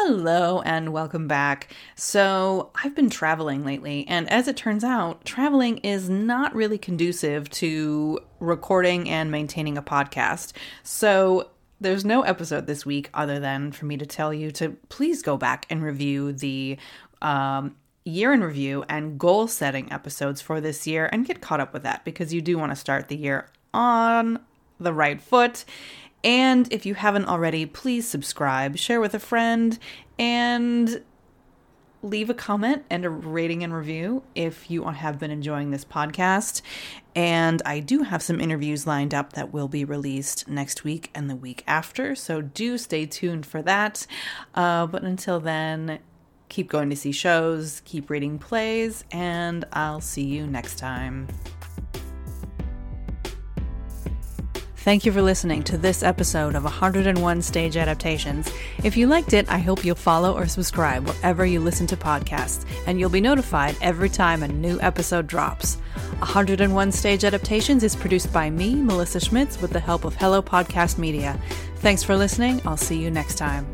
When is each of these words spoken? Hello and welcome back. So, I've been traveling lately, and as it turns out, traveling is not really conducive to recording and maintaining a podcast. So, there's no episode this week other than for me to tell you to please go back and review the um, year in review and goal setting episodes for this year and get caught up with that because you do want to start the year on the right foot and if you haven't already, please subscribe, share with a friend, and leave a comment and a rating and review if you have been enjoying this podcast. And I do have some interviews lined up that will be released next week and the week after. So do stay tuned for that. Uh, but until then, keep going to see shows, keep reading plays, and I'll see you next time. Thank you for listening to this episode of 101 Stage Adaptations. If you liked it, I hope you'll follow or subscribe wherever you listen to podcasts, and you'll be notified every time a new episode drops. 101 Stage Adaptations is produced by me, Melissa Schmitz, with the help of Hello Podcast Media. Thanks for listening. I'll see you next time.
Hello 0.00 0.60
and 0.60 0.92
welcome 0.92 1.26
back. 1.26 1.74
So, 1.96 2.70
I've 2.84 2.94
been 2.94 3.10
traveling 3.10 3.64
lately, 3.64 4.06
and 4.06 4.30
as 4.30 4.46
it 4.46 4.56
turns 4.56 4.84
out, 4.84 5.24
traveling 5.24 5.78
is 5.78 6.08
not 6.08 6.54
really 6.54 6.78
conducive 6.78 7.50
to 7.50 8.20
recording 8.38 9.10
and 9.10 9.32
maintaining 9.32 9.76
a 9.76 9.82
podcast. 9.82 10.52
So, 10.84 11.50
there's 11.80 12.04
no 12.04 12.22
episode 12.22 12.68
this 12.68 12.86
week 12.86 13.10
other 13.12 13.40
than 13.40 13.72
for 13.72 13.86
me 13.86 13.96
to 13.96 14.06
tell 14.06 14.32
you 14.32 14.52
to 14.52 14.76
please 14.88 15.20
go 15.20 15.36
back 15.36 15.66
and 15.68 15.82
review 15.82 16.30
the 16.30 16.78
um, 17.20 17.74
year 18.04 18.32
in 18.32 18.44
review 18.44 18.84
and 18.88 19.18
goal 19.18 19.48
setting 19.48 19.90
episodes 19.92 20.40
for 20.40 20.60
this 20.60 20.86
year 20.86 21.08
and 21.10 21.26
get 21.26 21.40
caught 21.40 21.58
up 21.58 21.72
with 21.72 21.82
that 21.82 22.04
because 22.04 22.32
you 22.32 22.40
do 22.40 22.56
want 22.56 22.70
to 22.70 22.76
start 22.76 23.08
the 23.08 23.16
year 23.16 23.48
on 23.74 24.38
the 24.78 24.92
right 24.92 25.20
foot 25.20 25.64
and 26.24 26.72
if 26.72 26.84
you 26.84 26.94
haven't 26.94 27.26
already, 27.26 27.66
please 27.66 28.06
subscribe, 28.06 28.76
share 28.76 29.00
with 29.00 29.14
a 29.14 29.18
friend, 29.18 29.78
and 30.18 31.02
leave 32.02 32.30
a 32.30 32.34
comment 32.34 32.84
and 32.90 33.04
a 33.04 33.10
rating 33.10 33.64
and 33.64 33.74
review 33.74 34.22
if 34.34 34.70
you 34.70 34.84
have 34.84 35.18
been 35.18 35.30
enjoying 35.30 35.70
this 35.70 35.84
podcast. 35.84 36.62
And 37.14 37.60
I 37.66 37.80
do 37.80 38.02
have 38.02 38.22
some 38.22 38.40
interviews 38.40 38.86
lined 38.86 39.12
up 39.12 39.32
that 39.32 39.52
will 39.52 39.68
be 39.68 39.84
released 39.84 40.48
next 40.48 40.84
week 40.84 41.10
and 41.14 41.28
the 41.28 41.34
week 41.34 41.64
after. 41.66 42.14
So 42.14 42.40
do 42.40 42.78
stay 42.78 43.06
tuned 43.06 43.46
for 43.46 43.62
that. 43.62 44.06
Uh, 44.54 44.86
but 44.86 45.02
until 45.02 45.40
then, 45.40 45.98
keep 46.48 46.68
going 46.68 46.90
to 46.90 46.96
see 46.96 47.12
shows, 47.12 47.82
keep 47.84 48.10
reading 48.10 48.38
plays, 48.38 49.04
and 49.10 49.64
I'll 49.72 50.00
see 50.00 50.24
you 50.24 50.46
next 50.46 50.78
time. 50.78 51.26
Thank 54.88 55.04
you 55.04 55.12
for 55.12 55.20
listening 55.20 55.62
to 55.64 55.76
this 55.76 56.02
episode 56.02 56.54
of 56.54 56.64
101 56.64 57.42
Stage 57.42 57.76
Adaptations. 57.76 58.50
If 58.82 58.96
you 58.96 59.06
liked 59.06 59.34
it, 59.34 59.46
I 59.50 59.58
hope 59.58 59.84
you'll 59.84 59.94
follow 59.94 60.32
or 60.34 60.46
subscribe 60.46 61.06
wherever 61.06 61.44
you 61.44 61.60
listen 61.60 61.86
to 61.88 61.96
podcasts, 61.98 62.64
and 62.86 62.98
you'll 62.98 63.10
be 63.10 63.20
notified 63.20 63.76
every 63.82 64.08
time 64.08 64.42
a 64.42 64.48
new 64.48 64.80
episode 64.80 65.26
drops. 65.26 65.74
101 66.20 66.90
Stage 66.90 67.24
Adaptations 67.24 67.82
is 67.82 67.94
produced 67.94 68.32
by 68.32 68.48
me, 68.48 68.76
Melissa 68.76 69.20
Schmitz, 69.20 69.60
with 69.60 69.72
the 69.72 69.78
help 69.78 70.06
of 70.06 70.14
Hello 70.14 70.40
Podcast 70.40 70.96
Media. 70.96 71.38
Thanks 71.80 72.02
for 72.02 72.16
listening. 72.16 72.62
I'll 72.64 72.78
see 72.78 72.96
you 72.96 73.10
next 73.10 73.34
time. 73.34 73.66